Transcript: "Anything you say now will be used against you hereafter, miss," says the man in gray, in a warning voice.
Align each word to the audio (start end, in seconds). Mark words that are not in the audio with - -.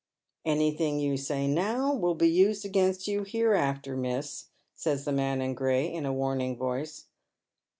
"Anything 0.45 0.99
you 0.99 1.15
say 1.15 1.45
now 1.45 1.93
will 1.93 2.15
be 2.15 2.27
used 2.27 2.65
against 2.65 3.07
you 3.07 3.23
hereafter, 3.23 3.95
miss," 3.95 4.47
says 4.73 5.05
the 5.05 5.11
man 5.11 5.41
in 5.41 5.53
gray, 5.53 5.85
in 5.93 6.07
a 6.07 6.11
warning 6.11 6.57
voice. 6.57 7.05